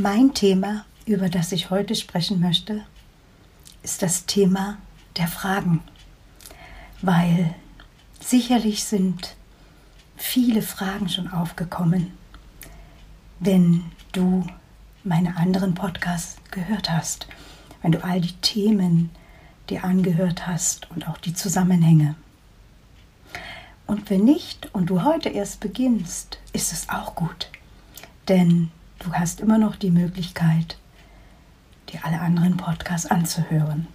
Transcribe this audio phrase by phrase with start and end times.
[0.00, 2.84] Mein Thema, über das ich heute sprechen möchte,
[3.82, 4.78] ist das Thema
[5.16, 5.82] der Fragen,
[7.02, 7.52] weil
[8.20, 9.34] sicherlich sind
[10.16, 12.12] viele Fragen schon aufgekommen,
[13.40, 14.46] wenn du
[15.02, 17.26] meine anderen Podcasts gehört hast,
[17.82, 19.10] wenn du all die Themen
[19.68, 22.14] dir angehört hast und auch die Zusammenhänge.
[23.88, 27.50] Und wenn nicht und du heute erst beginnst, ist es auch gut,
[28.28, 30.76] denn Du hast immer noch die Möglichkeit,
[31.92, 33.86] dir alle anderen Podcasts anzuhören.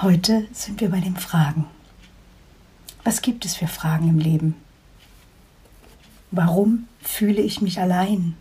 [0.00, 1.66] Heute sind wir bei den Fragen.
[3.02, 4.54] Was gibt es für Fragen im Leben?
[6.30, 8.36] Warum fühle ich mich allein?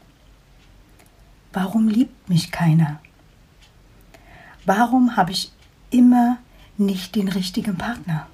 [1.53, 2.99] Warum liebt mich keiner?
[4.65, 5.51] Warum habe ich
[5.89, 6.37] immer
[6.77, 8.27] nicht den richtigen Partner?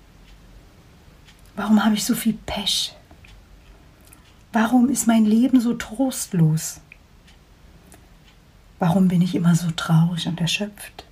[1.55, 2.96] Warum habe ich so viel Pech?
[4.59, 6.81] Warum ist mein Leben so trostlos?
[8.79, 11.05] Warum bin ich immer so traurig und erschöpft?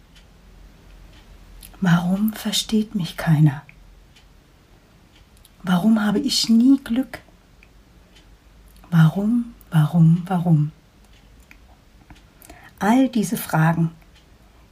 [1.80, 3.62] Warum versteht mich keiner?
[5.62, 7.20] Warum habe ich nie Glück?
[8.90, 10.72] Warum, warum, warum?
[12.80, 13.92] All diese Fragen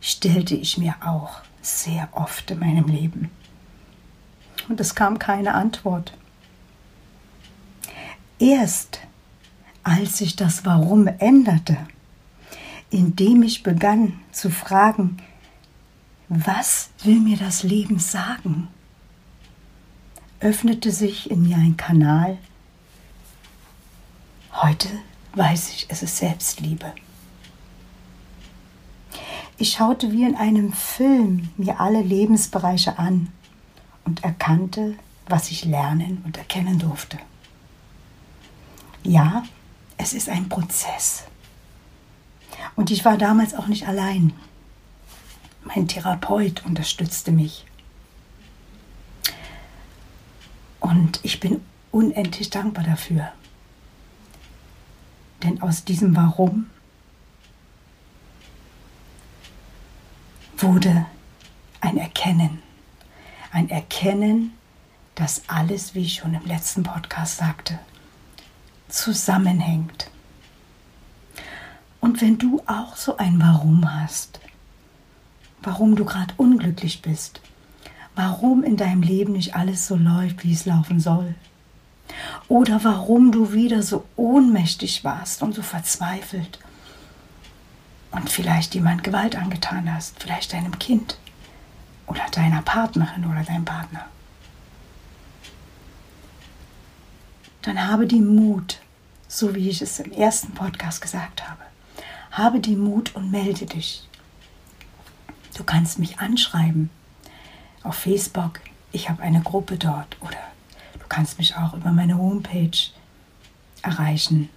[0.02, 3.30] stellte ich mir auch sehr oft in meinem Leben.
[4.68, 6.18] Und es kam keine Antwort.
[8.44, 9.00] Erst
[9.84, 11.78] als sich das Warum änderte,
[12.90, 15.22] indem ich begann zu fragen,
[16.28, 18.68] was will mir das Leben sagen,
[20.42, 22.38] öffnete sich in mir ein Kanal.
[24.52, 24.90] Heute
[25.36, 26.94] weiß ich, es ist Selbstliebe.
[29.58, 33.30] Ich schaute wie in einem Film mir alle Lebensbereiche an
[34.04, 34.96] und erkannte,
[35.30, 37.18] was ich lernen und erkennen durfte.
[39.04, 39.44] Ja,
[39.98, 41.26] es ist ein Prozess.
[42.76, 44.34] Und ich war damals auch nicht allein.
[45.64, 47.66] Mein Therapeut unterstützte mich.
[50.80, 53.32] Und ich bin unendlich dankbar dafür.
[55.44, 56.70] Denn aus diesem Warum
[60.58, 61.06] wurde
[61.82, 62.62] ein Erkennen.
[63.52, 64.54] Ein Erkennen,
[65.16, 67.80] dass alles, wie ich schon im letzten Podcast sagte,
[68.94, 70.10] zusammenhängt.
[72.00, 74.40] Und wenn du auch so ein Warum hast,
[75.62, 77.42] warum du gerade unglücklich bist,
[78.16, 81.36] warum in deinem Leben nicht alles so läuft, wie es laufen soll,
[82.48, 86.60] oder warum du wieder so ohnmächtig warst und so verzweifelt
[88.12, 91.18] und vielleicht jemand Gewalt angetan hast, vielleicht deinem Kind
[92.06, 94.06] oder deiner Partnerin oder deinem Partner.
[97.64, 98.83] Dann habe die Mut,
[99.34, 101.64] so wie ich es im ersten Podcast gesagt habe.
[102.30, 104.08] Habe die Mut und melde dich.
[105.58, 106.92] Du kannst mich anschreiben
[107.82, 108.60] auf Facebook.
[108.92, 110.38] Ich habe eine Gruppe dort oder
[110.94, 112.78] du kannst mich auch über meine Homepage
[113.82, 114.50] erreichen.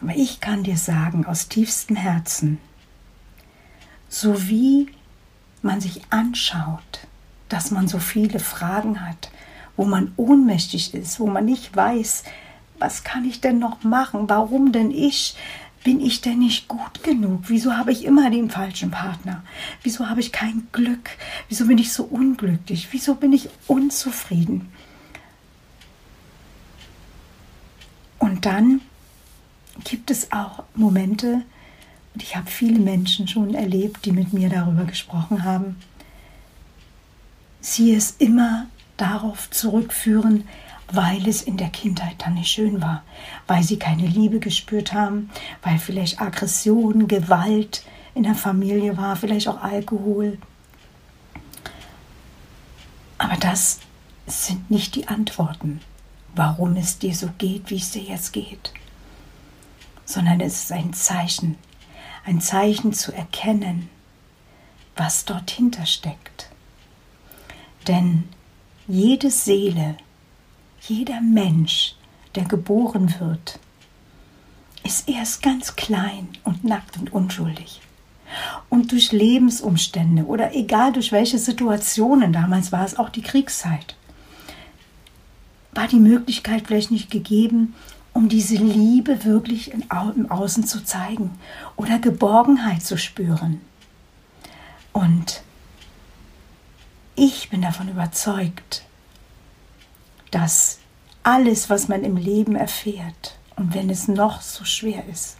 [0.00, 2.58] Aber ich kann dir sagen aus tiefstem Herzen,
[4.08, 4.90] so wie
[5.62, 7.06] man sich anschaut,
[7.48, 9.30] dass man so viele Fragen hat,
[9.76, 12.24] wo man ohnmächtig ist, wo man nicht weiß,
[12.80, 14.28] was kann ich denn noch machen?
[14.28, 15.36] Warum denn ich?
[15.84, 17.44] Bin ich denn nicht gut genug?
[17.46, 19.42] Wieso habe ich immer den falschen Partner?
[19.82, 21.10] Wieso habe ich kein Glück?
[21.48, 22.88] Wieso bin ich so unglücklich?
[22.90, 24.70] Wieso bin ich unzufrieden?
[28.18, 28.82] Und dann
[29.84, 31.42] gibt es auch Momente,
[32.12, 35.76] und ich habe viele Menschen schon erlebt, die mit mir darüber gesprochen haben,
[37.60, 38.66] sie es immer
[38.98, 40.46] darauf zurückführen,
[40.92, 43.02] weil es in der Kindheit dann nicht schön war,
[43.46, 45.30] weil sie keine Liebe gespürt haben,
[45.62, 47.84] weil vielleicht Aggression, Gewalt
[48.14, 50.38] in der Familie war, vielleicht auch Alkohol.
[53.18, 53.80] Aber das
[54.26, 55.80] sind nicht die Antworten,
[56.34, 58.72] warum es dir so geht, wie es dir jetzt geht,
[60.04, 61.56] sondern es ist ein Zeichen,
[62.24, 63.88] ein Zeichen zu erkennen,
[64.96, 66.50] was dort hinter steckt.
[67.86, 68.28] Denn
[68.86, 69.96] jede Seele,
[70.80, 71.94] jeder Mensch,
[72.34, 73.58] der geboren wird,
[74.84, 77.80] ist erst ganz klein und nackt und unschuldig.
[78.68, 83.96] Und durch Lebensumstände oder egal durch welche Situationen, damals war es auch die Kriegszeit,
[85.72, 87.74] war die Möglichkeit vielleicht nicht gegeben,
[88.12, 91.30] um diese Liebe wirklich im Außen zu zeigen
[91.76, 93.60] oder Geborgenheit zu spüren.
[94.92, 95.42] Und
[97.14, 98.84] ich bin davon überzeugt,
[100.30, 100.78] dass
[101.22, 105.36] alles, was man im Leben erfährt, und wenn es noch so schwer ist,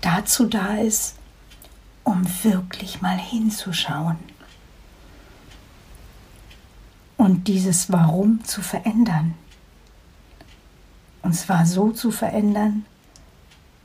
[0.00, 1.14] dazu da ist,
[2.02, 4.18] um wirklich mal hinzuschauen
[7.16, 9.34] und dieses Warum zu verändern.
[11.22, 12.86] Und zwar so zu verändern,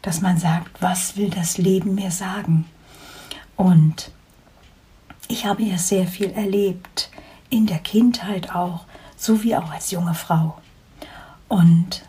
[0.02, 2.66] dass man sagt, was will das Leben mir sagen?
[3.58, 4.12] Und
[5.28, 7.10] ich habe ja sehr viel erlebt,
[7.50, 8.86] in der Kindheit auch,
[9.18, 10.58] so wie auch als junge Frau.
[11.48, 12.04] Und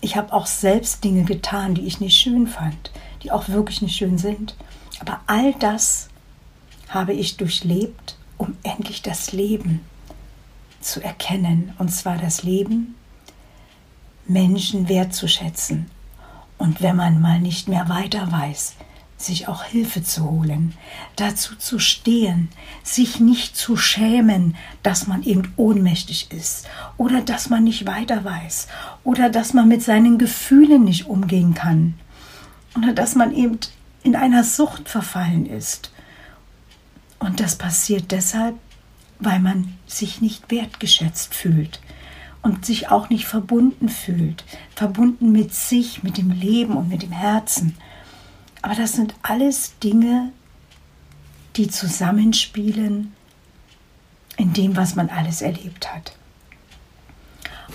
[0.00, 2.90] ich habe auch selbst Dinge getan, die ich nicht schön fand,
[3.22, 4.56] die auch wirklich nicht schön sind.
[5.00, 6.08] Aber all das
[6.88, 9.80] habe ich durchlebt, um endlich das Leben
[10.80, 11.74] zu erkennen.
[11.78, 12.94] Und zwar das Leben,
[14.26, 15.90] Menschen wertzuschätzen.
[16.58, 18.74] Und wenn man mal nicht mehr weiter weiß,
[19.22, 20.74] sich auch Hilfe zu holen,
[21.16, 22.48] dazu zu stehen,
[22.82, 28.68] sich nicht zu schämen, dass man eben ohnmächtig ist oder dass man nicht weiter weiß
[29.04, 31.94] oder dass man mit seinen Gefühlen nicht umgehen kann
[32.76, 33.58] oder dass man eben
[34.02, 35.90] in einer Sucht verfallen ist.
[37.18, 38.56] Und das passiert deshalb,
[39.18, 41.80] weil man sich nicht wertgeschätzt fühlt
[42.42, 44.44] und sich auch nicht verbunden fühlt,
[44.74, 47.76] verbunden mit sich, mit dem Leben und mit dem Herzen.
[48.62, 50.32] Aber das sind alles Dinge,
[51.56, 53.14] die zusammenspielen
[54.36, 56.12] in dem, was man alles erlebt hat.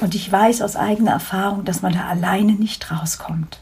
[0.01, 3.59] Und ich weiß aus eigener Erfahrung, dass man da alleine nicht rauskommt.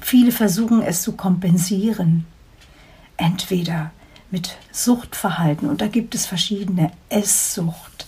[0.00, 2.26] Viele versuchen es zu kompensieren.
[3.16, 3.90] Entweder
[4.30, 8.06] mit Suchtverhalten, und da gibt es verschiedene Esssucht,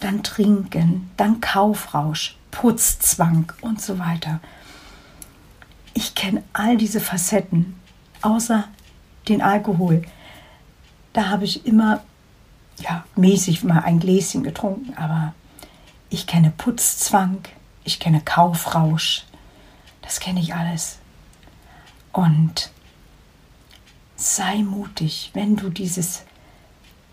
[0.00, 4.40] dann Trinken, dann Kaufrausch, Putzzwang und so weiter
[5.96, 7.74] ich kenne all diese Facetten,
[8.20, 8.68] außer
[9.28, 10.02] den Alkohol.
[11.14, 12.04] Da habe ich immer,
[12.78, 15.32] ja, mäßig mal ein Gläschen getrunken, aber
[16.10, 17.38] ich kenne Putzzwang,
[17.82, 19.24] ich kenne Kaufrausch,
[20.02, 20.98] das kenne ich alles.
[22.12, 22.70] Und
[24.16, 26.24] sei mutig, wenn du dieses,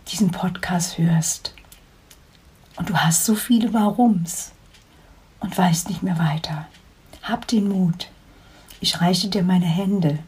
[0.09, 1.55] diesen Podcast hörst
[2.75, 4.51] und du hast so viele Warums
[5.39, 6.67] und weißt nicht mehr weiter.
[7.21, 8.09] Hab den Mut,
[8.83, 10.19] ich reiche dir meine Hände,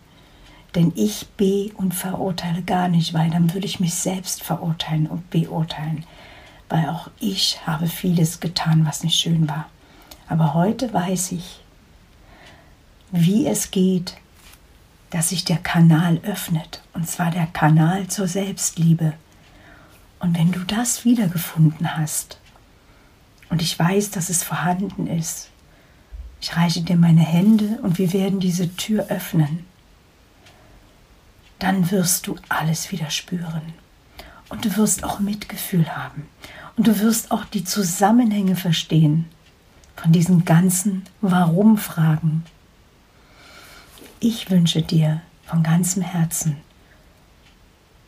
[0.76, 5.30] denn ich be und verurteile gar nicht, weil dann würde ich mich selbst verurteilen und
[5.30, 6.06] beurteilen,
[6.70, 9.66] weil auch ich habe vieles getan, was nicht schön war.
[10.30, 11.60] Aber heute weiß ich,
[13.12, 14.16] wie es geht,
[15.10, 19.14] dass sich der Kanal öffnet, und zwar der Kanal zur Selbstliebe.
[20.20, 22.40] Und wenn du das wiedergefunden hast,
[23.50, 25.50] und ich weiß, dass es vorhanden ist,
[26.42, 29.65] ich reiche dir meine Hände und wir werden diese Tür öffnen.
[31.60, 33.74] Dann wirst du alles wieder spüren.
[34.50, 36.27] Und du wirst auch Mitgefühl haben.
[36.77, 39.25] Und du wirst auch die Zusammenhänge verstehen
[39.96, 42.44] von diesen ganzen Warum-Fragen.
[44.20, 46.58] Ich wünsche dir von ganzem Herzen,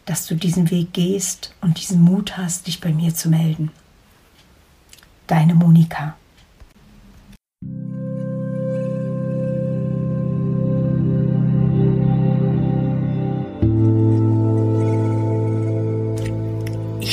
[0.06, 3.72] dass du diesen Weg gehst und diesen Mut hast, dich bei mir zu melden.
[5.28, 6.16] Deine Monika.